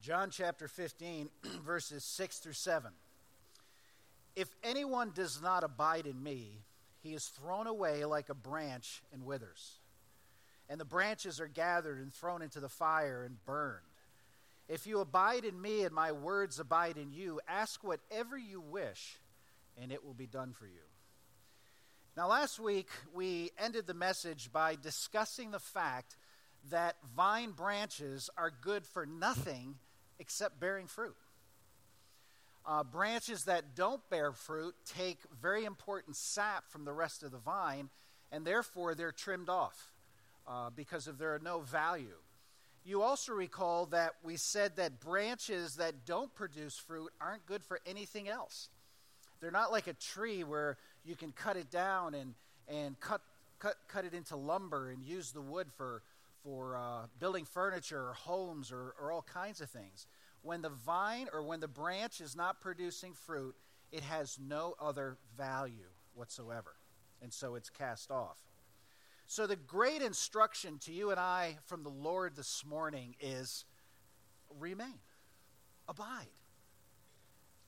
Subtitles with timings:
[0.00, 1.28] John chapter 15,
[1.66, 2.92] verses 6 through 7.
[4.36, 6.62] If anyone does not abide in me,
[7.02, 9.80] he is thrown away like a branch and withers.
[10.68, 13.95] And the branches are gathered and thrown into the fire and burned.
[14.68, 19.18] If you abide in me and my words abide in you, ask whatever you wish,
[19.80, 20.82] and it will be done for you.
[22.16, 26.16] Now, last week we ended the message by discussing the fact
[26.70, 29.76] that vine branches are good for nothing
[30.18, 31.16] except bearing fruit.
[32.64, 37.38] Uh, branches that don't bear fruit take very important sap from the rest of the
[37.38, 37.88] vine,
[38.32, 39.92] and therefore they're trimmed off
[40.48, 42.16] uh, because of their no value.
[42.86, 47.80] You also recall that we said that branches that don't produce fruit aren't good for
[47.84, 48.68] anything else.
[49.40, 52.34] They're not like a tree where you can cut it down and,
[52.68, 53.22] and cut,
[53.58, 56.04] cut, cut it into lumber and use the wood for,
[56.44, 60.06] for uh, building furniture or homes or, or all kinds of things.
[60.42, 63.56] When the vine or when the branch is not producing fruit,
[63.90, 66.76] it has no other value whatsoever.
[67.20, 68.38] And so it's cast off.
[69.28, 73.64] So, the great instruction to you and I from the Lord this morning is
[74.60, 75.00] remain,
[75.88, 76.28] abide,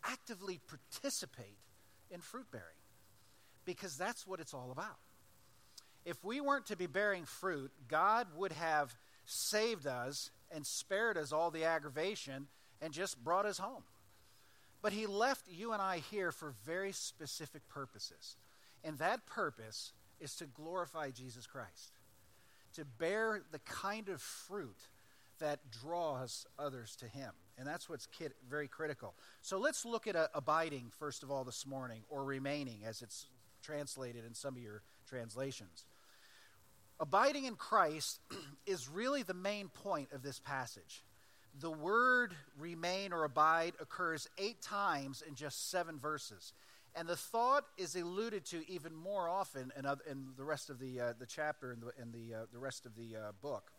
[0.05, 1.59] actively participate
[2.13, 2.65] in fruit bearing,
[3.65, 4.99] because that's what it's all about.
[6.05, 11.33] If we weren't to be bearing fruit, God would have saved us and spared us
[11.33, 12.47] all the aggravation
[12.81, 13.83] and just brought us home.
[14.81, 18.37] But He left you and I here for very specific purposes.
[18.85, 21.93] And that purpose is to glorify Jesus Christ,
[22.75, 24.89] to bear the kind of fruit
[25.39, 27.31] that draws others to Him.
[27.57, 29.15] And that's what's kid, very critical.
[29.43, 33.27] So let's look at uh, abiding, first of all, this morning, or remaining, as it's
[33.63, 35.85] translated in some of your translations.
[37.01, 38.21] Abiding in Christ
[38.67, 41.05] is really the main point of this passage.
[41.61, 46.53] The word remain or abide occurs eight times in just seven verses.
[46.99, 50.81] And the thought is alluded to even more often in, other, in the rest of
[50.81, 53.71] the, uh, the chapter and the, in the, uh, the rest of the uh, book.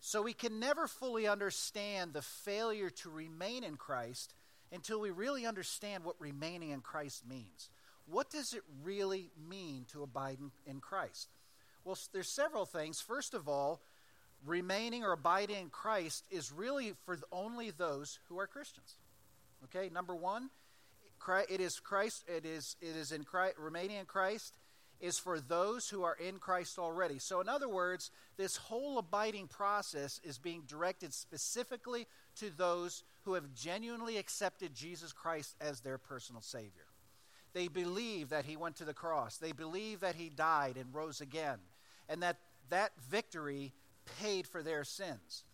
[0.00, 4.32] So we can never fully understand the failure to remain in Christ
[4.72, 7.68] until we really understand what remaining in Christ means.
[8.06, 11.28] What does it really mean to abide in, in Christ?
[11.84, 12.98] Well, there's several things.
[12.98, 13.82] First of all,
[14.46, 18.94] remaining or abiding in Christ is really for only those who are Christians.
[19.64, 20.48] Okay, number one,
[21.48, 24.54] it is Christ, it is, it is in Christ, remaining in Christ
[25.00, 27.18] is for those who are in Christ already.
[27.18, 33.34] So, in other words, this whole abiding process is being directed specifically to those who
[33.34, 36.86] have genuinely accepted Jesus Christ as their personal Savior.
[37.52, 41.20] They believe that He went to the cross, they believe that He died and rose
[41.20, 41.58] again,
[42.08, 42.38] and that
[42.70, 43.72] that victory
[44.20, 45.44] paid for their sins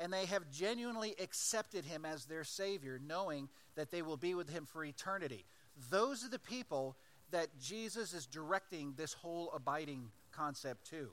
[0.00, 4.48] and they have genuinely accepted him as their Savior, knowing that they will be with
[4.48, 5.44] him for eternity.
[5.90, 6.96] Those are the people
[7.30, 11.10] that Jesus is directing this whole abiding concept to.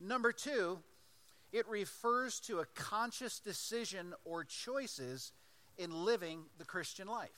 [0.00, 0.78] Number two,
[1.52, 5.32] it refers to a conscious decision or choices
[5.76, 7.30] in living the Christian life.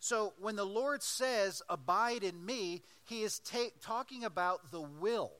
[0.00, 5.32] So when the Lord says, Abide in me, he is ta- talking about the will.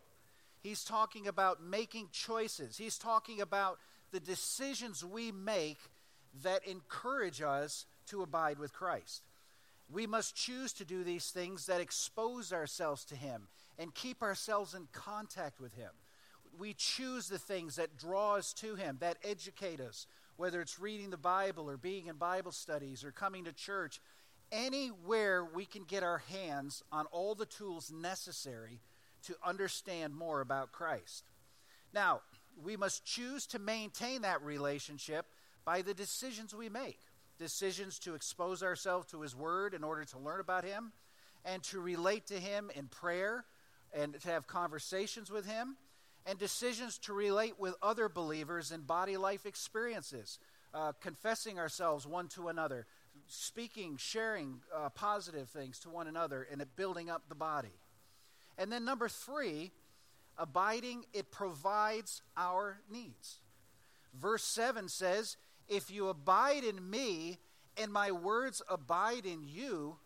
[0.60, 2.76] He's talking about making choices.
[2.76, 3.78] He's talking about
[4.10, 5.78] the decisions we make
[6.42, 9.22] that encourage us to abide with Christ.
[9.90, 13.48] We must choose to do these things that expose ourselves to Him
[13.78, 15.90] and keep ourselves in contact with Him.
[16.58, 21.10] We choose the things that draw us to Him, that educate us, whether it's reading
[21.10, 24.00] the Bible or being in Bible studies or coming to church.
[24.50, 28.80] Anywhere we can get our hands on all the tools necessary
[29.24, 31.24] to understand more about Christ.
[31.92, 32.20] Now,
[32.62, 35.26] we must choose to maintain that relationship
[35.64, 36.98] by the decisions we make
[37.38, 40.92] decisions to expose ourselves to His Word in order to learn about Him
[41.44, 43.44] and to relate to Him in prayer
[43.94, 45.76] and to have conversations with Him,
[46.26, 50.38] and decisions to relate with other believers in body life experiences,
[50.74, 52.86] uh, confessing ourselves one to another,
[53.28, 57.72] speaking, sharing uh, positive things to one another, and building up the body.
[58.58, 59.70] And then, number three,
[60.38, 63.38] abiding, it provides our needs.
[64.14, 65.36] Verse 7 says,
[65.68, 67.38] If you abide in me
[67.76, 69.98] and my words abide in you,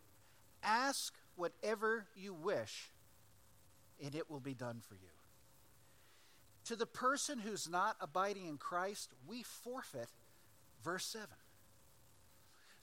[0.63, 2.91] ask whatever you wish,
[4.03, 5.01] and it will be done for you.
[6.67, 10.09] To the person who's not abiding in Christ, we forfeit
[10.83, 11.29] verse 7.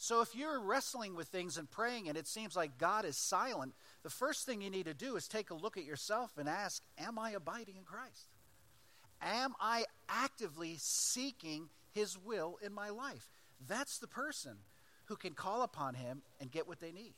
[0.01, 3.73] So if you're wrestling with things and praying and it seems like God is silent,
[4.01, 6.81] the first thing you need to do is take a look at yourself and ask,
[6.97, 8.29] Am I abiding in Christ?
[9.21, 13.29] Am I actively seeking His will in my life?
[13.67, 14.59] That's the person
[15.07, 17.15] who can call upon Him and get what they need.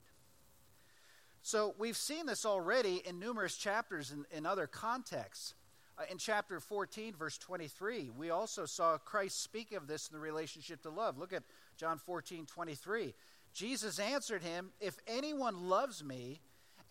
[1.44, 5.54] So we've seen this already in numerous chapters in, in other contexts.
[6.00, 10.22] Uh, in chapter 14, verse 23, we also saw Christ speak of this in the
[10.22, 11.18] relationship to love.
[11.18, 11.44] Look at
[11.82, 13.16] John 14, 23.
[13.56, 16.40] Jesus answered him, If anyone loves me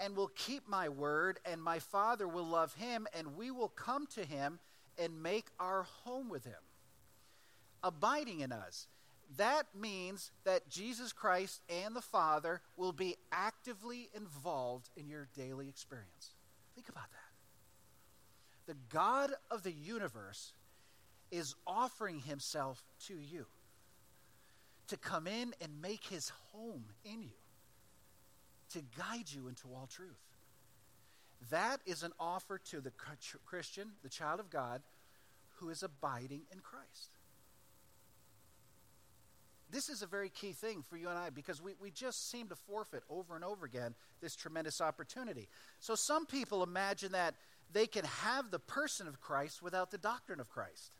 [0.00, 4.08] and will keep my word, and my Father will love him, and we will come
[4.16, 4.58] to him
[4.98, 6.58] and make our home with him.
[7.84, 8.88] Abiding in us.
[9.36, 15.68] That means that Jesus Christ and the Father will be actively involved in your daily
[15.68, 16.34] experience.
[16.74, 18.74] Think about that.
[18.74, 20.52] The God of the universe
[21.30, 23.46] is offering himself to you
[24.90, 27.38] to come in and make his home in you,
[28.72, 30.20] to guide you into all truth.
[31.50, 32.92] That is an offer to the
[33.46, 34.82] Christian, the child of God,
[35.56, 37.10] who is abiding in Christ.
[39.70, 42.48] This is a very key thing for you and I because we, we just seem
[42.48, 45.48] to forfeit over and over again this tremendous opportunity.
[45.78, 47.36] So some people imagine that
[47.72, 50.90] they can have the person of Christ without the doctrine of Christ.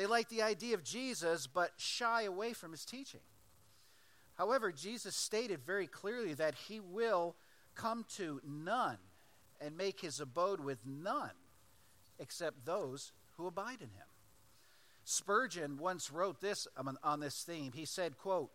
[0.00, 3.20] They like the idea of Jesus, but shy away from his teaching.
[4.38, 7.36] However, Jesus stated very clearly that he will
[7.74, 8.96] come to none
[9.60, 11.36] and make his abode with none
[12.18, 14.06] except those who abide in him.
[15.04, 17.72] Spurgeon once wrote this um, on this theme.
[17.74, 18.52] He said, quote,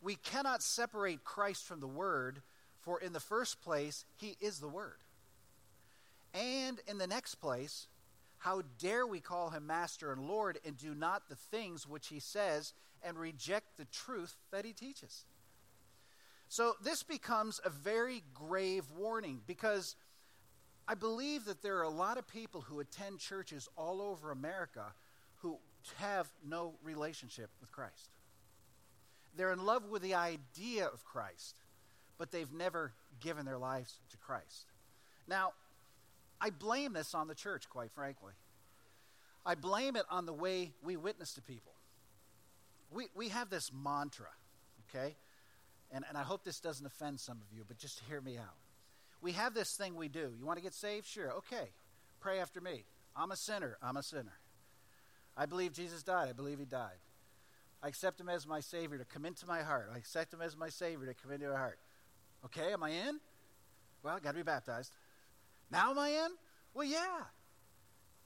[0.00, 2.40] "We cannot separate Christ from the word,
[2.78, 5.02] for in the first place he is the word.
[6.32, 7.88] And in the next place,
[8.44, 12.20] how dare we call him Master and Lord and do not the things which he
[12.20, 15.24] says and reject the truth that he teaches?
[16.50, 19.96] So, this becomes a very grave warning because
[20.86, 24.92] I believe that there are a lot of people who attend churches all over America
[25.36, 25.56] who
[25.96, 28.10] have no relationship with Christ.
[29.34, 31.62] They're in love with the idea of Christ,
[32.18, 34.66] but they've never given their lives to Christ.
[35.26, 35.54] Now,
[36.40, 38.32] I blame this on the church, quite frankly.
[39.46, 41.72] I blame it on the way we witness to people.
[42.90, 44.28] We, we have this mantra,
[44.88, 45.16] okay?
[45.90, 48.56] And, and I hope this doesn't offend some of you, but just hear me out.
[49.20, 50.32] We have this thing we do.
[50.38, 51.06] You want to get saved?
[51.06, 51.32] Sure.
[51.32, 51.70] Okay.
[52.20, 52.84] Pray after me.
[53.16, 53.76] I'm a sinner.
[53.82, 54.38] I'm a sinner.
[55.36, 56.28] I believe Jesus died.
[56.28, 56.98] I believe he died.
[57.82, 59.90] I accept him as my Savior to come into my heart.
[59.92, 61.78] I accept him as my Savior to come into my heart.
[62.44, 63.20] Okay, am I in?
[64.02, 64.92] Well, I got to be baptized.
[65.74, 66.30] Now am I in?
[66.72, 67.24] Well, yeah.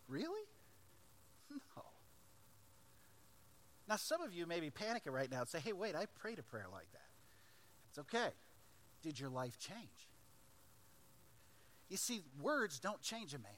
[0.06, 0.42] Really?
[1.76, 1.82] No.
[3.88, 6.38] Now, some of you may be panicking right now and say, hey, wait, I prayed
[6.38, 7.08] a prayer like that.
[7.88, 8.34] It's okay.
[9.02, 10.10] Did your life change?
[11.88, 13.50] You see, words don't change a man,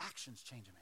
[0.00, 0.80] actions change a man.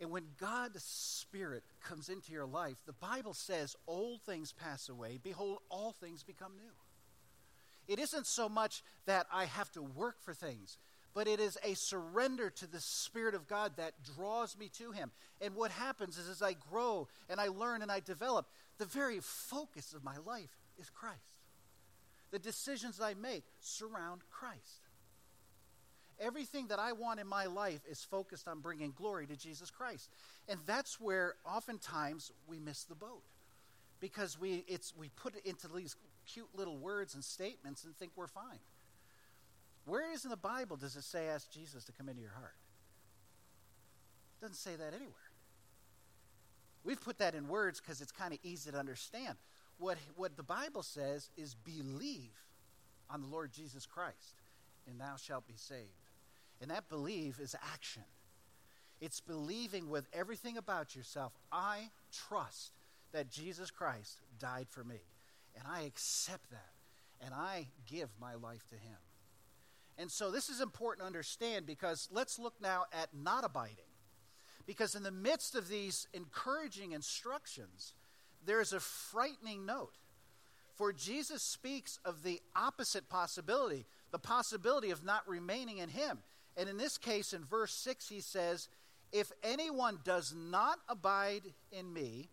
[0.00, 5.20] And when God's Spirit comes into your life, the Bible says, Old things pass away.
[5.22, 6.72] Behold, all things become new.
[7.88, 10.76] It isn't so much that I have to work for things,
[11.18, 15.10] but it is a surrender to the Spirit of God that draws me to Him.
[15.40, 18.46] And what happens is as I grow and I learn and I develop,
[18.78, 21.18] the very focus of my life is Christ.
[22.30, 24.86] The decisions I make surround Christ.
[26.20, 30.10] Everything that I want in my life is focused on bringing glory to Jesus Christ.
[30.48, 33.24] And that's where oftentimes we miss the boat.
[33.98, 35.96] Because we, it's, we put it into these
[36.32, 38.60] cute little words and statements and think we're fine.
[39.88, 42.54] Where is in the Bible does it say ask Jesus to come into your heart?
[44.36, 45.14] It doesn't say that anywhere.
[46.84, 49.36] We've put that in words because it's kind of easy to understand.
[49.78, 52.36] What, what the Bible says is believe
[53.10, 54.42] on the Lord Jesus Christ,
[54.86, 55.88] and thou shalt be saved.
[56.60, 58.04] And that believe is action.
[59.00, 61.32] It's believing with everything about yourself.
[61.50, 62.72] I trust
[63.12, 65.00] that Jesus Christ died for me.
[65.56, 66.72] And I accept that.
[67.24, 68.98] And I give my life to him.
[69.98, 73.84] And so this is important to understand because let's look now at not abiding.
[74.64, 77.94] Because in the midst of these encouraging instructions,
[78.46, 79.94] there's a frightening note.
[80.76, 86.18] For Jesus speaks of the opposite possibility, the possibility of not remaining in him.
[86.56, 88.68] And in this case, in verse 6, he says,
[89.10, 92.30] If anyone does not abide in me,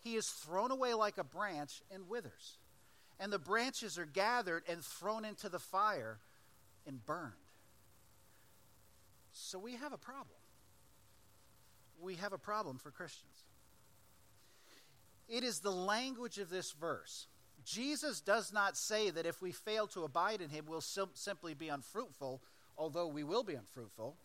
[0.00, 2.58] he is thrown away like a branch and withers.
[3.20, 6.20] And the branches are gathered and thrown into the fire
[6.86, 7.32] and burned.
[9.32, 10.38] So we have a problem.
[12.00, 13.44] We have a problem for Christians.
[15.28, 17.28] It is the language of this verse
[17.64, 21.54] Jesus does not say that if we fail to abide in him, we'll sim- simply
[21.54, 22.42] be unfruitful,
[22.76, 24.16] although we will be unfruitful.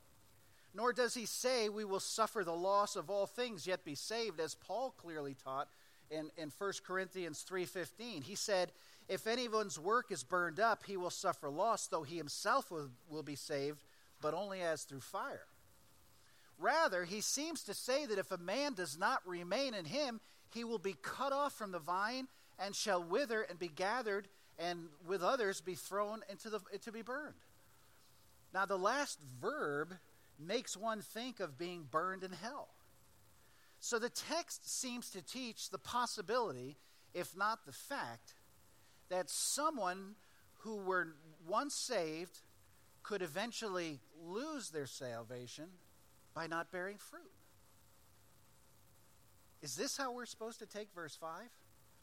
[0.73, 4.39] Nor does he say we will suffer the loss of all things yet be saved,
[4.39, 5.69] as Paul clearly taught
[6.11, 8.23] in, in 1 Corinthians 3.15.
[8.23, 8.71] He said,
[9.09, 13.23] if anyone's work is burned up, he will suffer loss, though he himself will, will
[13.23, 13.83] be saved,
[14.21, 15.47] but only as through fire.
[16.59, 20.19] Rather, he seems to say that if a man does not remain in him,
[20.53, 22.27] he will be cut off from the vine
[22.59, 24.27] and shall wither and be gathered
[24.59, 27.33] and with others be thrown into the to be burned.
[28.53, 29.95] Now the last verb
[30.37, 32.67] makes one think of being burned in hell.
[33.79, 36.77] So the text seems to teach the possibility,
[37.13, 38.33] if not the fact,
[39.09, 40.15] that someone
[40.59, 41.15] who were
[41.47, 42.39] once saved
[43.03, 45.65] could eventually lose their salvation
[46.33, 47.31] by not bearing fruit.
[49.61, 51.29] Is this how we're supposed to take verse 5,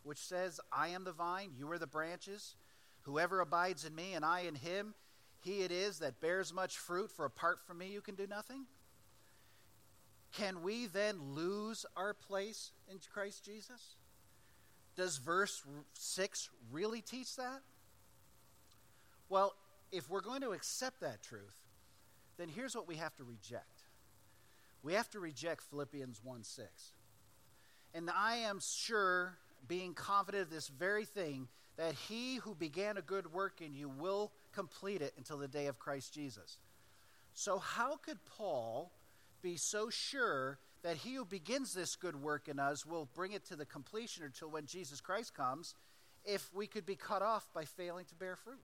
[0.02, 2.56] which says, I am the vine, you are the branches?
[3.02, 4.94] Whoever abides in me and I in him,
[5.40, 8.66] he it is that bears much fruit, for apart from me you can do nothing?
[10.32, 13.96] Can we then lose our place in Christ Jesus?
[14.96, 15.62] Does verse
[15.94, 17.60] 6 really teach that?
[19.28, 19.54] Well,
[19.92, 21.56] if we're going to accept that truth,
[22.38, 23.82] then here's what we have to reject.
[24.82, 26.68] We have to reject Philippians 1 6.
[27.94, 29.36] And I am sure,
[29.66, 33.88] being confident of this very thing, that he who began a good work in you
[33.88, 36.58] will complete it until the day of Christ Jesus.
[37.34, 38.92] So, how could Paul
[39.42, 43.44] be so sure that he who begins this good work in us will bring it
[43.46, 45.74] to the completion until when Jesus Christ comes
[46.24, 48.60] if we could be cut off by failing to bear fruit.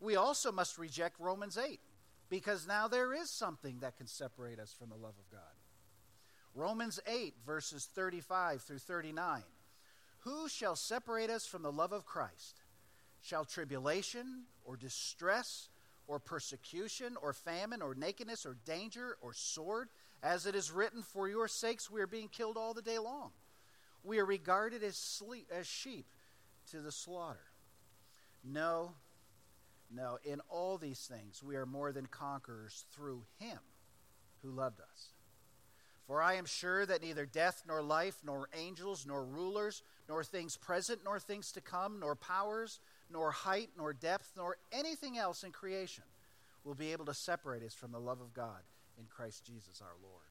[0.00, 1.80] We also must reject Romans 8
[2.28, 5.40] because now there is something that can separate us from the love of God.
[6.54, 9.42] Romans 8, verses 35 through 39.
[10.20, 12.62] Who shall separate us from the love of Christ?
[13.22, 15.68] Shall tribulation or distress
[16.08, 19.88] or persecution, or famine, or nakedness, or danger, or sword.
[20.22, 23.30] As it is written, For your sakes we are being killed all the day long.
[24.02, 26.06] We are regarded as, sleep, as sheep
[26.70, 27.50] to the slaughter.
[28.44, 28.92] No,
[29.90, 33.58] no, in all these things we are more than conquerors through him
[34.42, 35.10] who loved us.
[36.06, 40.56] For I am sure that neither death, nor life, nor angels, nor rulers, nor things
[40.56, 42.78] present, nor things to come, nor powers,
[43.10, 46.04] nor height, nor depth, nor anything else in creation
[46.64, 48.62] will be able to separate us from the love of God
[48.98, 50.24] in Christ Jesus our Lord.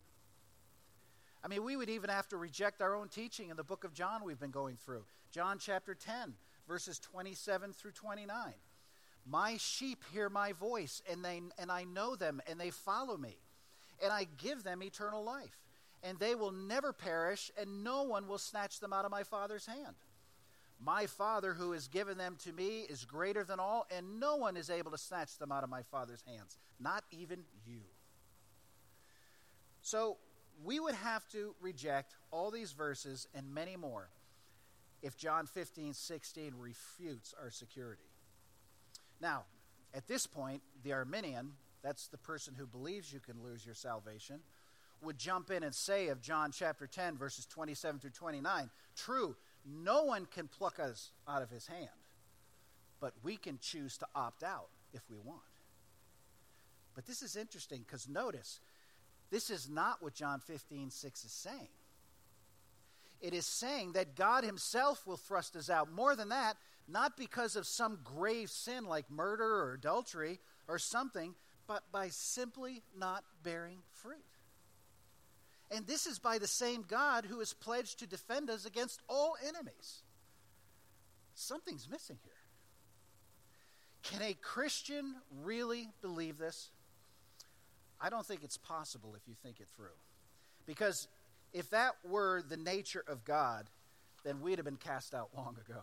[1.43, 3.93] I mean, we would even have to reject our own teaching in the book of
[3.93, 5.05] John we've been going through.
[5.31, 6.33] John chapter 10,
[6.67, 8.53] verses 27 through 29.
[9.27, 13.37] My sheep hear my voice, and, they, and I know them, and they follow me.
[14.03, 15.57] And I give them eternal life.
[16.03, 19.65] And they will never perish, and no one will snatch them out of my Father's
[19.65, 19.95] hand.
[20.83, 24.57] My Father who has given them to me is greater than all, and no one
[24.57, 27.81] is able to snatch them out of my Father's hands, not even you.
[29.81, 30.17] So
[30.63, 34.09] we would have to reject all these verses and many more
[35.01, 38.09] if John 15, 16 refutes our security.
[39.21, 39.43] Now,
[39.93, 41.51] at this point, the Arminian,
[41.83, 44.39] that's the person who believes you can lose your salvation,
[45.01, 50.03] would jump in and say of John chapter 10, verses 27 through 29, true, no
[50.03, 51.89] one can pluck us out of his hand,
[52.99, 55.41] but we can choose to opt out if we want.
[56.93, 58.59] But this is interesting because notice,
[59.29, 61.67] this is not what John 15, 6 is saying.
[63.21, 65.91] It is saying that God Himself will thrust us out.
[65.91, 66.57] More than that,
[66.87, 71.33] not because of some grave sin like murder or adultery or something,
[71.67, 74.23] but by simply not bearing fruit.
[75.71, 79.35] And this is by the same God who is pledged to defend us against all
[79.47, 80.03] enemies.
[81.33, 82.33] Something's missing here.
[84.03, 86.69] Can a Christian really believe this?
[87.99, 89.97] I don't think it's possible if you think it through.
[90.67, 91.07] Because
[91.53, 93.69] if that were the nature of God,
[94.23, 95.81] then we'd have been cast out long ago.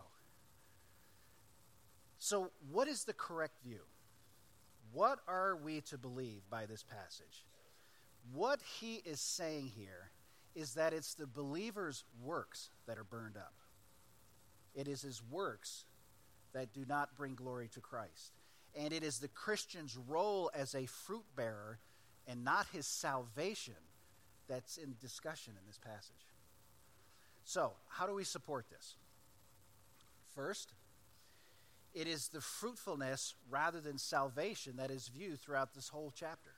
[2.17, 3.81] So, what is the correct view?
[4.93, 7.43] What are we to believe by this passage?
[8.31, 10.11] What he is saying here
[10.55, 13.53] is that it's the believer's works that are burned up.
[14.75, 15.85] It is his works
[16.53, 18.33] that do not bring glory to Christ.
[18.75, 21.79] And it is the Christian's role as a fruit bearer
[22.27, 23.75] and not his salvation
[24.47, 26.15] that's in discussion in this passage.
[27.43, 28.95] So, how do we support this?
[30.33, 30.73] First,
[31.93, 36.52] it is the fruitfulness rather than salvation that is viewed throughout this whole chapter.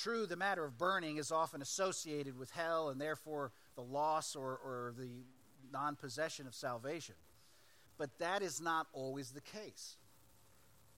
[0.00, 4.58] True, the matter of burning is often associated with hell and therefore the loss or,
[4.64, 5.10] or the
[5.70, 7.16] non possession of salvation.
[7.98, 9.98] But that is not always the case.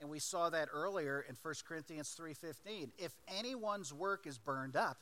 [0.00, 2.92] And we saw that earlier in 1 Corinthians 3:15.
[2.96, 4.98] If anyone's work is burned up,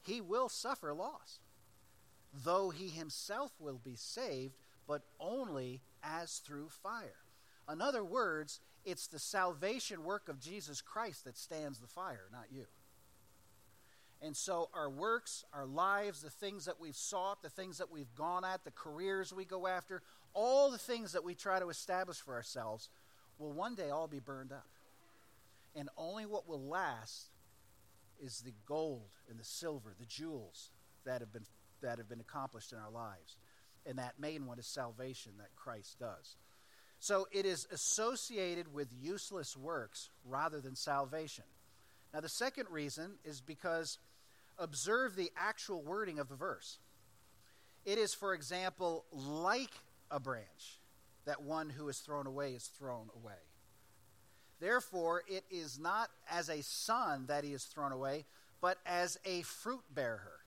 [0.00, 1.40] he will suffer loss,
[2.32, 7.24] though he himself will be saved, but only as through fire.
[7.70, 12.46] In other words, it's the salvation work of Jesus Christ that stands the fire, not
[12.50, 12.66] you.
[14.24, 18.14] And so our works, our lives, the things that we've sought, the things that we've
[18.14, 20.00] gone at, the careers we go after,
[20.32, 22.88] all the things that we try to establish for ourselves
[23.38, 24.68] will one day all be burned up.
[25.74, 27.30] And only what will last
[28.22, 30.70] is the gold and the silver, the jewels
[31.04, 31.46] that have been
[31.82, 33.36] that have been accomplished in our lives.
[33.84, 36.36] And that main one is salvation that Christ does.
[37.00, 41.42] So it is associated with useless works rather than salvation.
[42.14, 43.98] Now, the second reason is because
[44.58, 46.78] observe the actual wording of the verse.
[47.84, 49.72] It is, for example, like
[50.10, 50.80] a branch
[51.24, 53.34] that one who is thrown away is thrown away.
[54.60, 58.26] Therefore, it is not as a son that he is thrown away,
[58.60, 60.40] but as a fruit bearer.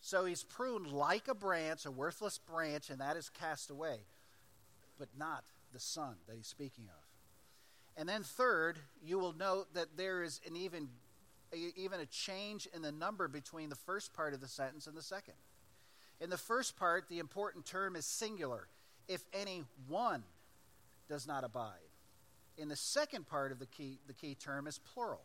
[0.00, 4.00] So he's pruned like a branch, a worthless branch, and that is cast away,
[4.98, 7.04] but not the son that he's speaking of.
[7.96, 10.88] And then, third, you will note that there is an even,
[11.52, 15.02] even a change in the number between the first part of the sentence and the
[15.02, 15.34] second.
[16.20, 18.68] In the first part, the important term is singular
[19.08, 20.22] if any one
[21.08, 21.90] does not abide.
[22.56, 25.22] In the second part of the key, the key term is plural.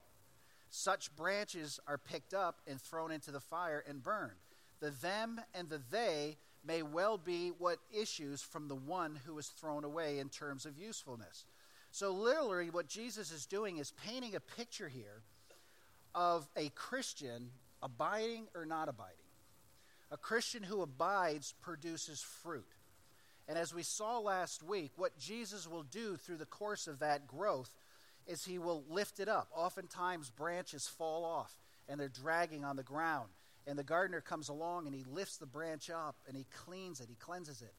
[0.69, 4.31] Such branches are picked up and thrown into the fire and burned.
[4.79, 9.47] The them and the they may well be what issues from the one who is
[9.47, 11.45] thrown away in terms of usefulness.
[11.91, 15.23] So, literally, what Jesus is doing is painting a picture here
[16.17, 17.51] of a Christian
[17.83, 19.13] abiding or not abiding.
[20.09, 22.65] A Christian who abides produces fruit.
[23.47, 27.27] And as we saw last week, what Jesus will do through the course of that
[27.27, 27.71] growth
[28.25, 29.49] is he will lift it up.
[29.55, 31.55] Oftentimes, branches fall off
[31.87, 33.29] and they're dragging on the ground.
[33.67, 37.09] And the gardener comes along and he lifts the branch up and he cleans it,
[37.09, 37.75] he cleanses it.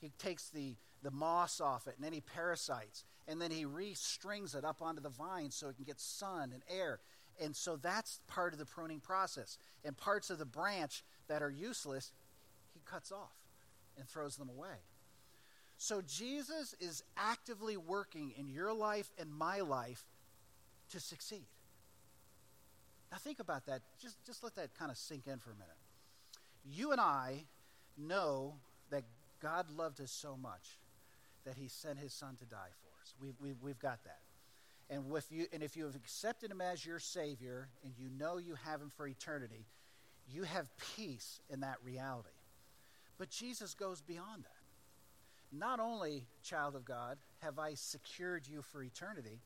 [0.00, 4.64] He takes the, the moss off it and any parasites, and then he restrings it
[4.64, 6.98] up onto the vine so it can get sun and air.
[7.40, 9.58] And so that's part of the pruning process.
[9.84, 12.12] And parts of the branch that are useless,
[12.72, 13.34] he cuts off
[13.98, 14.76] and throws them away.
[15.76, 20.04] So Jesus is actively working in your life and my life
[20.90, 21.46] to succeed.
[23.10, 23.82] Now think about that.
[24.00, 25.76] Just, just let that kind of sink in for a minute.
[26.64, 27.44] You and I
[27.98, 28.54] know
[28.90, 29.02] that
[29.40, 30.78] God loved us so much
[31.44, 33.14] that he sent his son to die for us.
[33.20, 34.20] We've, we've, we've got that.
[34.92, 38.36] And, with you, and if you have accepted him as your Savior and you know
[38.36, 39.64] you have him for eternity,
[40.30, 42.28] you have peace in that reality.
[43.16, 45.56] But Jesus goes beyond that.
[45.58, 49.40] Not only, child of God, have I secured you for eternity,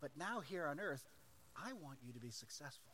[0.00, 1.08] but now here on earth,
[1.56, 2.92] I want you to be successful.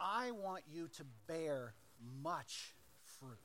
[0.00, 1.74] I want you to bear
[2.22, 2.74] much
[3.20, 3.36] fruit.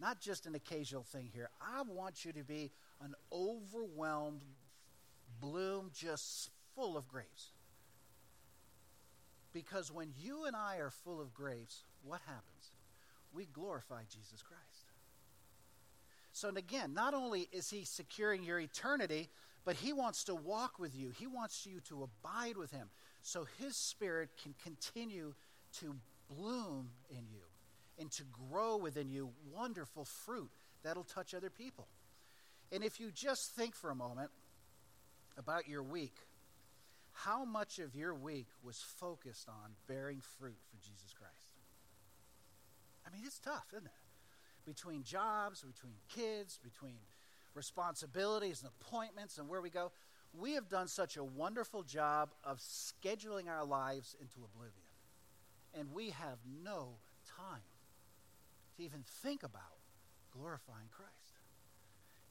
[0.00, 1.50] Not just an occasional thing here.
[1.60, 2.70] I want you to be
[3.02, 4.42] an overwhelmed
[5.40, 7.50] bloom just full of grapes.
[9.52, 12.72] Because when you and I are full of grapes, what happens?
[13.32, 14.92] We glorify Jesus Christ.
[16.32, 19.28] So, and again, not only is he securing your eternity,
[19.64, 21.10] but he wants to walk with you.
[21.10, 22.88] He wants you to abide with him
[23.22, 25.34] so his spirit can continue
[25.80, 25.96] to
[26.30, 27.42] bloom in you
[27.98, 30.50] and to grow within you wonderful fruit
[30.82, 31.88] that'll touch other people.
[32.70, 34.30] And if you just think for a moment
[35.38, 36.16] about your week,
[37.12, 41.34] how much of your week was focused on bearing fruit for Jesus Christ?
[43.06, 43.92] I mean, it's tough, isn't it?
[44.68, 46.98] between jobs, between kids, between
[47.54, 49.90] responsibilities and appointments and where we go.
[50.38, 54.84] We have done such a wonderful job of scheduling our lives into oblivion.
[55.74, 56.98] And we have no
[57.36, 57.62] time
[58.76, 59.80] to even think about
[60.30, 61.12] glorifying Christ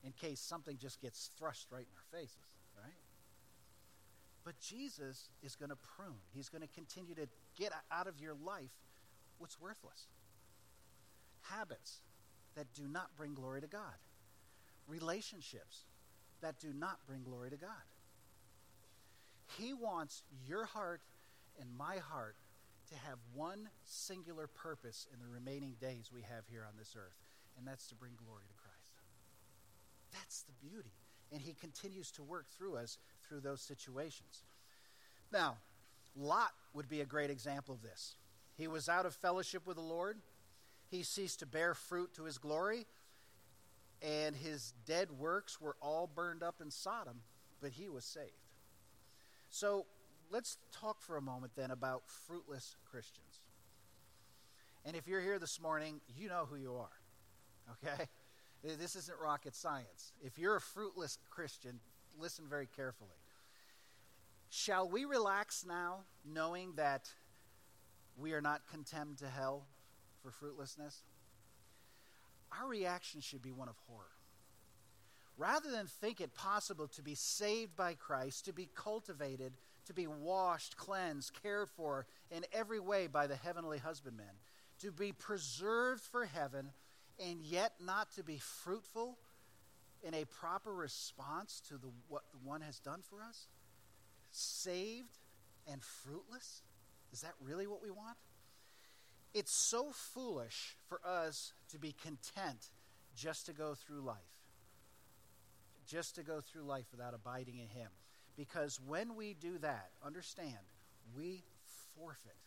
[0.03, 2.56] in case something just gets thrust right in our faces?
[4.47, 6.23] But Jesus is going to prune.
[6.33, 7.27] He's going to continue to
[7.60, 8.71] get out of your life
[9.39, 10.07] what's worthless.
[11.41, 11.99] Habits,
[12.55, 13.99] that do not bring glory to God,
[14.88, 15.83] relationships
[16.39, 17.88] that do not bring glory to God.
[19.57, 21.01] He wants your heart
[21.60, 22.38] and my heart
[22.89, 27.19] to have one singular purpose in the remaining days we have here on this earth,
[27.57, 29.01] and that's to bring glory to Christ.
[30.13, 30.93] That's the beauty.
[31.33, 34.43] And he continues to work through us through those situations.
[35.31, 35.57] Now,
[36.15, 38.15] Lot would be a great example of this.
[38.55, 40.17] He was out of fellowship with the Lord.
[40.89, 42.85] he ceased to bear fruit to his glory,
[44.01, 47.21] and his dead works were all burned up in Sodom,
[47.61, 48.31] but he was saved.
[49.49, 49.85] So
[50.31, 53.41] let's talk for a moment then about fruitless Christians.
[54.85, 57.77] And if you're here this morning, you know who you are.
[57.83, 58.05] Okay?
[58.63, 60.13] This isn't rocket science.
[60.19, 61.79] If you're a fruitless Christian,
[62.19, 63.10] listen very carefully.
[64.49, 67.10] Shall we relax now, knowing that
[68.17, 69.67] we are not condemned to hell
[70.21, 71.03] for fruitlessness?
[72.60, 74.06] Our reaction should be one of horror.
[75.38, 79.53] Rather than think it possible to be saved by Christ, to be cultivated,
[79.86, 84.25] to be washed, cleansed, cared for in every way by the heavenly husbandman,
[84.82, 86.71] to be preserved for heaven,
[87.23, 89.17] and yet not to be fruitful
[90.07, 93.47] in a proper response to the, what the one has done for us?
[94.31, 95.19] Saved
[95.69, 96.61] and fruitless?
[97.11, 98.17] Is that really what we want?
[99.33, 102.69] It's so foolish for us to be content
[103.15, 104.15] just to go through life,
[105.85, 107.89] just to go through life without abiding in Him.
[108.37, 110.55] Because when we do that, understand,
[111.15, 111.43] we
[111.97, 112.37] forfeit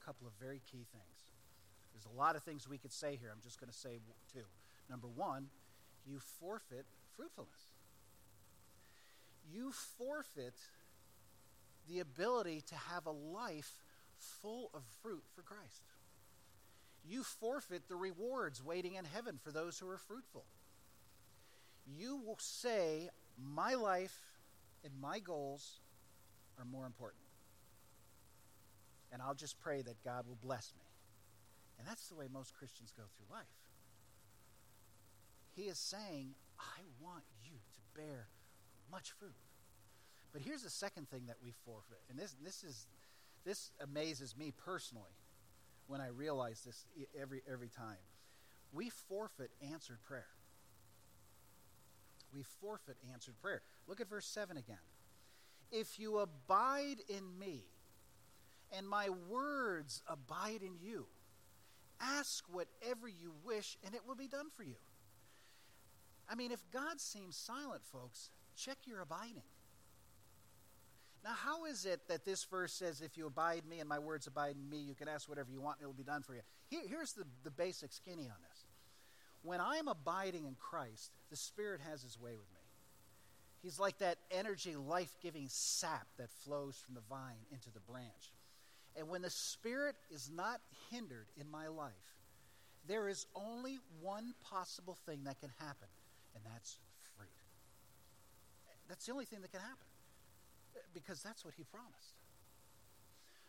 [0.00, 1.32] a couple of very key things.
[1.92, 3.30] There's a lot of things we could say here.
[3.32, 3.98] I'm just going to say
[4.32, 4.44] two.
[4.88, 5.48] Number one,
[6.08, 7.60] you forfeit fruitfulness.
[9.52, 10.54] You forfeit
[11.88, 13.72] the ability to have a life
[14.42, 15.84] full of fruit for Christ.
[17.06, 20.44] You forfeit the rewards waiting in heaven for those who are fruitful.
[21.86, 23.08] You will say,
[23.42, 24.16] My life
[24.84, 25.80] and my goals
[26.58, 27.22] are more important.
[29.10, 30.84] And I'll just pray that God will bless me.
[31.78, 33.46] And that's the way most Christians go through life.
[35.58, 38.28] He is saying, I want you to bear
[38.92, 39.34] much fruit.
[40.32, 41.98] But here's the second thing that we forfeit.
[42.08, 42.86] And this, this, is,
[43.44, 45.10] this amazes me personally
[45.88, 46.86] when I realize this
[47.20, 47.96] every, every time.
[48.72, 50.28] We forfeit answered prayer.
[52.32, 53.62] We forfeit answered prayer.
[53.88, 54.76] Look at verse 7 again.
[55.72, 57.64] If you abide in me,
[58.70, 61.06] and my words abide in you,
[62.00, 64.76] ask whatever you wish, and it will be done for you.
[66.28, 69.42] I mean, if God seems silent, folks, check your abiding.
[71.24, 74.26] Now, how is it that this verse says, If you abide me and my words
[74.26, 76.34] abide in me, you can ask whatever you want and it will be done for
[76.34, 76.40] you?
[76.68, 78.64] Here, here's the, the basic skinny on this.
[79.42, 82.60] When I'm abiding in Christ, the Spirit has his way with me.
[83.62, 88.32] He's like that energy, life giving sap that flows from the vine into the branch.
[88.96, 90.60] And when the Spirit is not
[90.90, 91.92] hindered in my life,
[92.86, 95.88] there is only one possible thing that can happen,
[96.34, 96.78] and that's
[97.16, 97.28] fruit.
[98.88, 99.86] That's the only thing that can happen
[100.94, 102.14] because that's what he promised.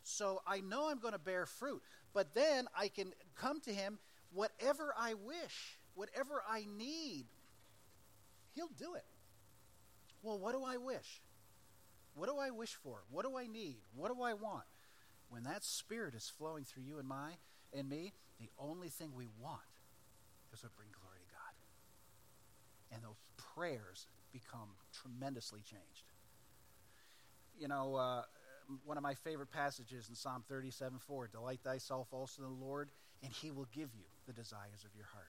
[0.04, 1.82] So I know I'm going to bear fruit,
[2.14, 4.00] but then I can come to him,
[4.34, 7.26] whatever I wish, whatever I need,
[8.56, 9.06] he'll do it.
[10.22, 11.22] Well, what do I wish?
[12.16, 13.04] What do I wish for?
[13.10, 13.78] What do I need?
[13.96, 14.66] What do I want?
[15.30, 17.34] When that spirit is flowing through you and my
[17.72, 19.62] and me, the only thing we want
[20.52, 21.09] is what bring glory.
[22.92, 23.22] And those
[23.56, 26.10] prayers become tremendously changed
[27.60, 28.22] you know, uh,
[28.86, 32.90] one of my favorite passages in Psalm 37 4 Delight thyself also in the Lord,
[33.24, 35.28] and he will give you the desires of your heart.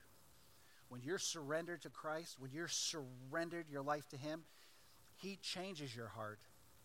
[0.89, 4.43] When you're surrendered to Christ, when you're surrendered your life to him,
[5.15, 6.39] he changes your heart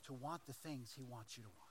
[0.05, 1.67] to want the things he wants you to want.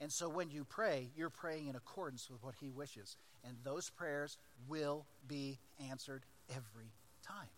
[0.00, 3.16] And so when you pray, you're praying in accordance with what he wishes.
[3.44, 4.36] And those prayers
[4.68, 6.92] will be answered every
[7.26, 7.48] time.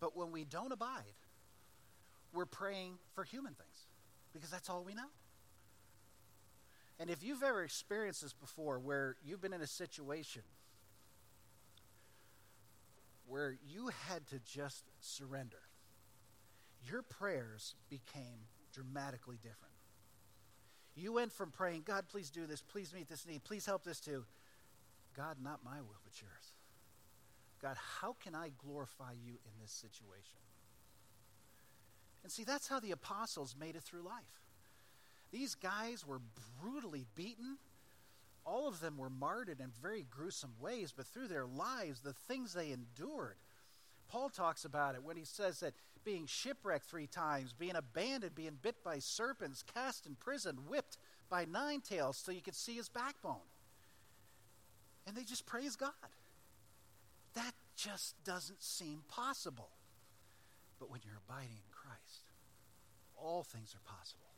[0.00, 1.14] But when we don't abide,
[2.32, 3.86] we're praying for human things
[4.32, 5.08] because that's all we know.
[6.98, 10.42] And if you've ever experienced this before, where you've been in a situation
[13.26, 15.62] where you had to just surrender,
[16.88, 19.74] your prayers became dramatically different.
[20.94, 23.98] You went from praying, God, please do this, please meet this need, please help this
[23.98, 24.24] too.
[25.16, 26.53] God, not my will, but yours.
[27.64, 30.38] God, how can I glorify you in this situation?
[32.22, 34.42] And see, that's how the apostles made it through life.
[35.32, 36.20] These guys were
[36.60, 37.56] brutally beaten.
[38.44, 42.52] All of them were martyred in very gruesome ways, but through their lives, the things
[42.52, 43.36] they endured.
[44.08, 45.72] Paul talks about it when he says that
[46.04, 50.98] being shipwrecked three times, being abandoned, being bit by serpents, cast in prison, whipped
[51.30, 53.48] by nine tails so you could see his backbone.
[55.06, 55.92] And they just praise God.
[57.34, 59.70] That just doesn't seem possible.
[60.78, 62.30] But when you're abiding in Christ,
[63.16, 64.34] all things are possible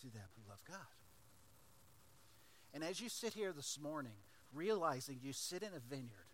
[0.00, 0.76] to them who love God.
[2.72, 4.14] And as you sit here this morning,
[4.52, 6.30] realizing you sit in a vineyard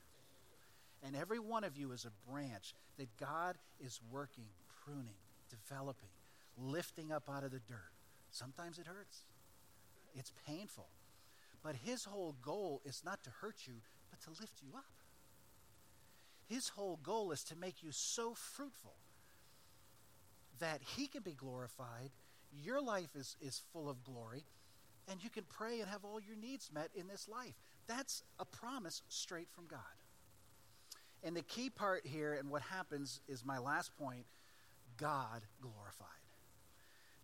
[1.02, 4.46] and every one of you is a branch that God is working,
[4.84, 5.18] pruning,
[5.50, 6.08] developing,
[6.58, 7.92] lifting up out of the dirt.
[8.30, 9.22] Sometimes it hurts,
[10.14, 10.88] it's painful.
[11.62, 13.74] But his whole goal is not to hurt you,
[14.10, 14.84] but to lift you up.
[16.46, 18.94] His whole goal is to make you so fruitful
[20.58, 22.10] that he can be glorified,
[22.52, 24.44] your life is, is full of glory,
[25.08, 27.54] and you can pray and have all your needs met in this life.
[27.86, 29.80] That's a promise straight from God.
[31.22, 34.26] And the key part here, and what happens is my last point
[34.96, 36.08] God glorified.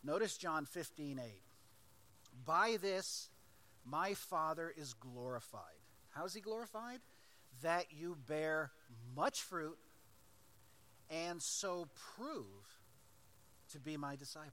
[0.04, 1.42] Notice John 15, 8.
[2.44, 3.30] By this,
[3.84, 5.62] my Father is glorified.
[6.10, 7.00] How is he glorified?
[7.62, 8.70] That you bear
[9.16, 9.78] much fruit
[11.10, 12.80] and so prove
[13.72, 14.50] to be my disciple.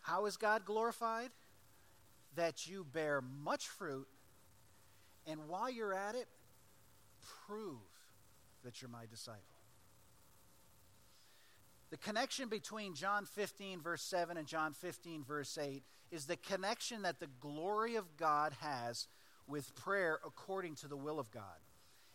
[0.00, 1.30] How is God glorified?
[2.36, 4.06] That you bear much fruit,
[5.26, 6.28] and while you're at it,
[7.46, 7.78] prove
[8.64, 9.42] that you're my disciple.
[11.90, 17.02] The connection between John 15, verse 7, and John 15, verse 8 is the connection
[17.02, 19.08] that the glory of God has
[19.46, 21.44] with prayer according to the will of God.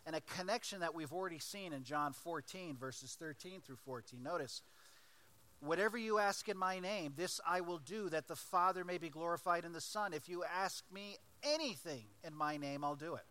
[0.05, 4.21] And a connection that we've already seen in John 14, verses 13 through 14.
[4.21, 4.61] Notice,
[5.61, 9.09] whatever you ask in my name, this I will do, that the Father may be
[9.09, 10.13] glorified in the Son.
[10.13, 13.25] If you ask me anything in my name, I'll do it.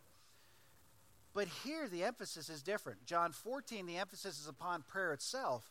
[1.35, 3.05] But here the emphasis is different.
[3.05, 5.65] John 14, the emphasis is upon prayer itself.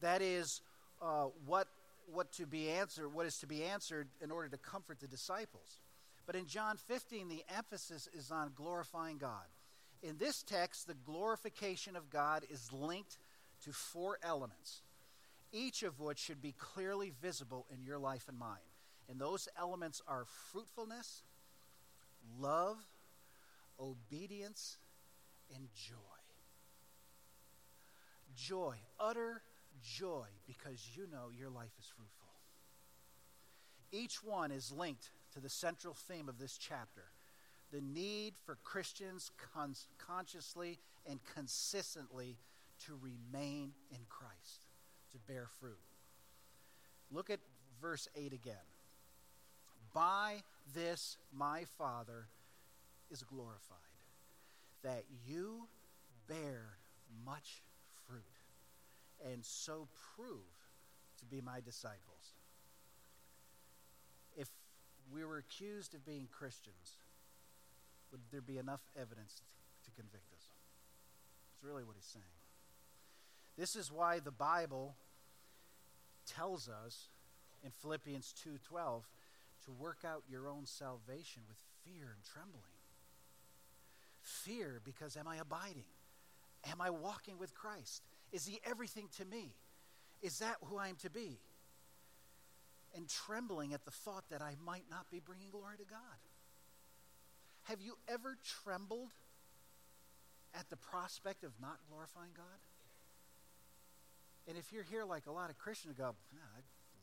[0.00, 0.60] That is
[1.00, 1.68] uh, what,
[2.12, 5.80] what to be answered, what is to be answered in order to comfort the disciples.
[6.26, 9.46] But in John 15, the emphasis is on glorifying God.
[10.06, 13.18] In this text, the glorification of God is linked
[13.64, 14.82] to four elements,
[15.52, 18.70] each of which should be clearly visible in your life and mine.
[19.08, 21.24] And those elements are fruitfulness,
[22.38, 22.76] love,
[23.80, 24.78] obedience,
[25.52, 25.96] and joy.
[28.36, 29.42] Joy, utter
[29.82, 32.28] joy, because you know your life is fruitful.
[33.90, 37.06] Each one is linked to the central theme of this chapter
[37.72, 42.36] the need for Christians con- consciously and consistently
[42.86, 44.66] to remain in Christ,
[45.12, 45.78] to bear fruit.
[47.10, 47.40] Look at
[47.80, 48.56] verse 8 again.
[49.92, 50.42] By
[50.74, 52.28] this my Father
[53.10, 53.78] is glorified,
[54.82, 55.68] that you
[56.28, 56.76] bear
[57.24, 57.62] much
[58.06, 58.22] fruit,
[59.24, 60.42] and so prove
[61.18, 62.34] to be my disciples.
[64.36, 64.48] If
[65.12, 66.98] we were accused of being Christians,
[68.10, 69.42] would there be enough evidence
[69.84, 70.50] to convict us?
[71.50, 72.24] That's really what he's saying.
[73.56, 74.96] This is why the Bible
[76.26, 77.08] tells us
[77.64, 79.08] in Philippians 2:12
[79.64, 82.62] to work out your own salvation with fear and trembling.
[84.20, 85.86] Fear because am I abiding?
[86.64, 88.02] Am I walking with Christ?
[88.32, 89.54] Is he everything to me?
[90.20, 91.40] Is that who I am to be?
[92.94, 96.18] And trembling at the thought that I might not be bringing glory to God.
[97.68, 99.10] Have you ever trembled
[100.54, 102.62] at the prospect of not glorifying God?
[104.46, 106.14] And if you're here like a lot of Christians go,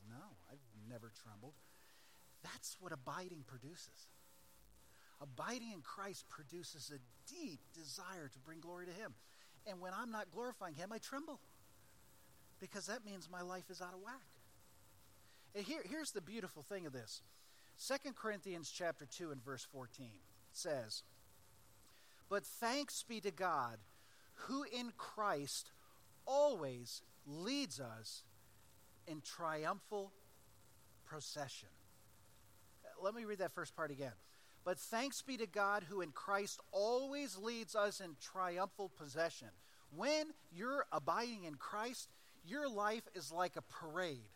[0.08, 1.52] no, I've never trembled.
[2.42, 4.08] That's what abiding produces.
[5.20, 6.98] Abiding in Christ produces a
[7.30, 9.14] deep desire to bring glory to Him.
[9.66, 11.40] And when I'm not glorifying Him, I tremble
[12.58, 14.22] because that means my life is out of whack.
[15.54, 17.20] And here, here's the beautiful thing of this.
[17.86, 20.08] 2 Corinthians chapter 2 and verse 14
[20.56, 21.02] says,
[22.28, 23.78] But thanks be to God,
[24.34, 25.70] who in Christ
[26.26, 28.22] always leads us
[29.06, 30.12] in triumphal
[31.04, 31.68] procession.
[33.02, 34.12] Let me read that first part again.
[34.64, 39.48] But thanks be to God who in Christ always leads us in triumphal possession.
[39.94, 42.08] When you're abiding in Christ,
[42.46, 44.30] your life is like a parade.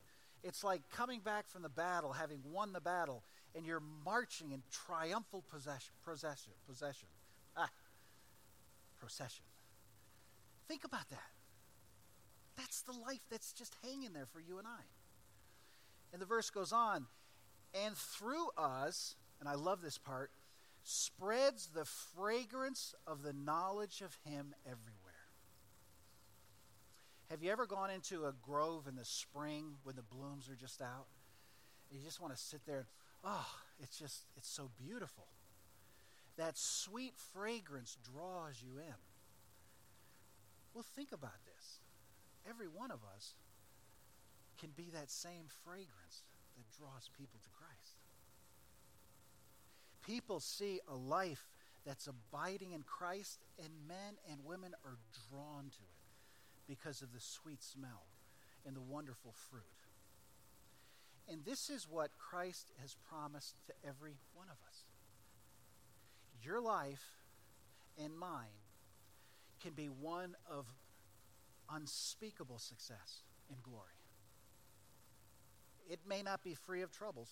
[0.44, 3.24] It's like coming back from the battle, having won the battle,
[3.58, 5.92] and you're marching in triumphal possession.
[6.04, 6.52] Possession.
[6.68, 7.08] Possession.
[7.56, 7.68] Ah,
[9.00, 9.44] procession.
[10.68, 11.30] Think about that.
[12.56, 14.82] That's the life that's just hanging there for you and I.
[16.12, 17.06] And the verse goes on,
[17.74, 20.30] and through us, and I love this part,
[20.84, 25.14] spreads the fragrance of the knowledge of Him everywhere.
[27.28, 30.80] Have you ever gone into a grove in the spring when the blooms are just
[30.80, 31.08] out?
[31.90, 32.86] And You just want to sit there and,
[33.24, 33.46] oh,
[33.80, 35.26] it's just, it's so beautiful.
[36.36, 38.94] That sweet fragrance draws you in.
[40.74, 41.80] Well, think about this.
[42.48, 43.34] Every one of us
[44.60, 46.22] can be that same fragrance
[46.56, 47.98] that draws people to Christ.
[50.08, 51.46] people see a life
[51.84, 54.98] that's abiding in Christ, and men and women are
[55.30, 58.06] drawn to it because of the sweet smell
[58.66, 59.62] and the wonderful fruit.
[61.30, 64.84] And this is what Christ has promised to every one of us.
[66.42, 67.04] Your life
[68.02, 68.62] and mine
[69.60, 70.66] can be one of
[71.70, 73.98] unspeakable success and glory.
[75.90, 77.30] It may not be free of troubles,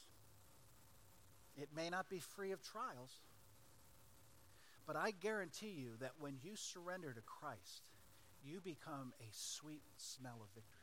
[1.57, 3.21] it may not be free of trials,
[4.87, 7.83] but I guarantee you that when you surrender to Christ,
[8.45, 10.76] you become a sweet smell of victory.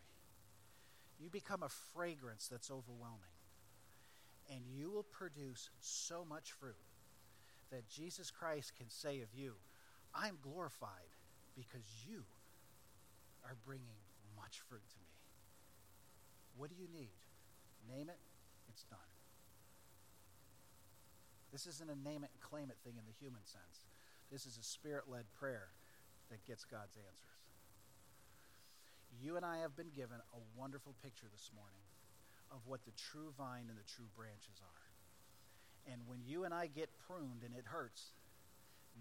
[1.19, 3.35] You become a fragrance that's overwhelming.
[4.51, 6.75] And you will produce so much fruit
[7.71, 9.53] that Jesus Christ can say of you,
[10.13, 11.15] I'm glorified
[11.55, 12.23] because you
[13.43, 13.97] are bringing
[14.35, 15.13] much fruit to me.
[16.57, 17.17] What do you need?
[17.89, 18.19] Name it,
[18.69, 18.99] it's done.
[21.51, 23.85] This isn't a name it and claim it thing in the human sense.
[24.31, 25.69] This is a spirit led prayer
[26.29, 27.32] that gets God's answers.
[29.21, 31.83] You and I have been given a wonderful picture this morning
[32.51, 34.83] of what the true vine and the true branches are.
[35.91, 38.13] And when you and I get pruned and it hurts,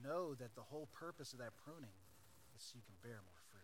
[0.03, 1.94] know that the whole purpose of that pruning
[2.57, 3.62] is so you can bear more fruit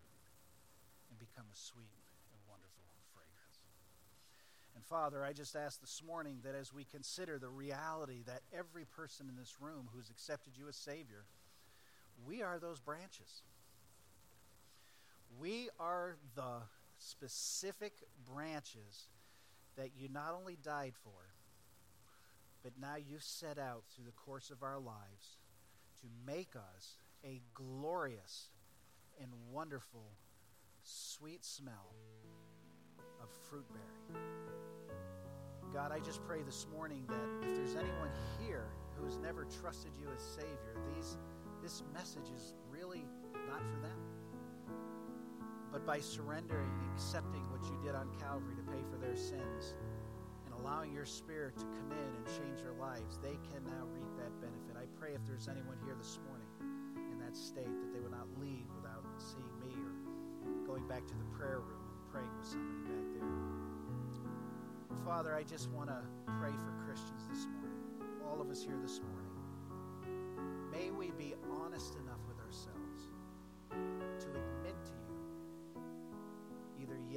[1.10, 1.90] and become a sweet
[2.32, 2.84] and wonderful
[3.16, 3.58] fragrance.
[4.76, 8.84] And Father, I just ask this morning that as we consider the reality that every
[8.84, 11.24] person in this room who's accepted you as Savior,
[12.26, 13.42] we are those branches.
[15.36, 16.62] We are the
[16.98, 19.08] specific branches
[19.76, 21.34] that you not only died for,
[22.62, 25.38] but now you've set out through the course of our lives
[26.00, 28.48] to make us a glorious
[29.20, 30.12] and wonderful,
[30.82, 31.94] sweet smell
[33.22, 34.22] of fruit bearing.
[35.72, 38.10] God, I just pray this morning that if there's anyone
[38.40, 41.18] here who has never trusted you as Savior, these,
[41.62, 43.04] this message is really
[43.48, 44.07] not for them.
[45.72, 49.74] But by surrendering and accepting what you did on Calvary to pay for their sins
[50.46, 54.08] and allowing your Spirit to come in and change their lives, they can now reap
[54.16, 54.76] that benefit.
[54.76, 56.48] I pray if there's anyone here this morning
[57.12, 59.92] in that state that they would not leave without seeing me or
[60.64, 63.28] going back to the prayer room and praying with somebody back there.
[65.04, 66.00] Father, I just want to
[66.40, 67.84] pray for Christians this morning,
[68.24, 69.36] all of us here this morning.
[70.72, 72.87] May we be honest enough with ourselves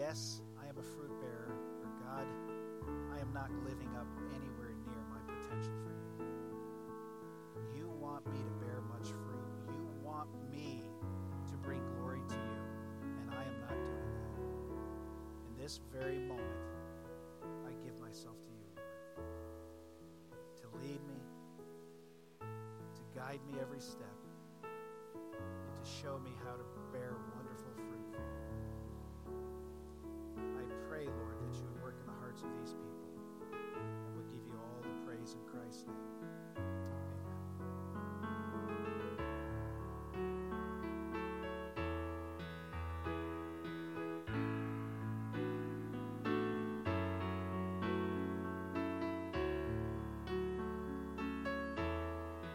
[0.02, 2.26] yes, I am a fruit bearer, or God,
[3.14, 7.78] I am not living up anywhere near my potential for you.
[7.78, 9.46] You want me to bear much fruit.
[9.70, 10.82] You want me
[11.52, 12.62] to bring glory to you,
[13.22, 14.42] and I am not doing that.
[15.54, 16.66] In this very moment,
[17.70, 18.90] I give myself to you, Lord,
[20.62, 21.22] to lead me,
[22.42, 24.18] to guide me every step,
[24.64, 26.66] and to show me how to